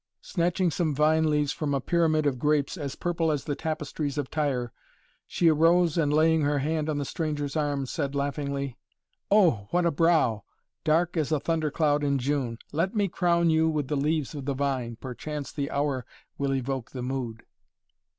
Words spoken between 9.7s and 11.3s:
a brow! Dark